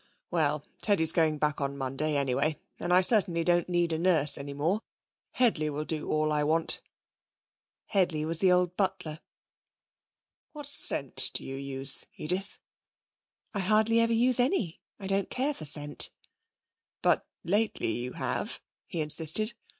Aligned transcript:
'Well, 0.31 0.65
Teddy's 0.81 1.11
going 1.11 1.37
back 1.37 1.61
on 1.61 1.77
Monday 1.77 2.17
anyway, 2.17 2.57
and 2.79 2.91
I 2.91 3.01
certainly 3.01 3.43
don't 3.43 3.69
need 3.69 3.93
a 3.93 3.99
nurse 3.99 4.35
any 4.35 4.51
more. 4.55 4.81
Headley 5.33 5.69
will 5.69 5.85
do 5.85 6.09
all 6.09 6.31
I 6.31 6.43
want.' 6.43 6.81
Headley 7.85 8.25
was 8.25 8.39
the 8.39 8.51
old 8.51 8.75
butler. 8.75 9.19
'What 10.53 10.65
scent 10.65 11.29
do 11.35 11.43
you 11.43 11.55
use, 11.55 12.07
Edith?' 12.17 12.57
'I 13.53 13.59
hardly 13.59 13.99
ever 13.99 14.11
use 14.11 14.39
any. 14.39 14.81
I 14.99 15.05
don't 15.05 15.29
care 15.29 15.53
for 15.53 15.65
scent.' 15.65 16.09
'But 17.03 17.23
lately 17.43 17.91
you 17.91 18.13
have,' 18.13 18.59
he 18.87 19.01
insisted. 19.01 19.53